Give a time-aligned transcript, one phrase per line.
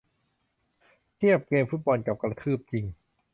[1.15, 2.85] เทียบ เกมฟุตบอล กับ กระทืบจริง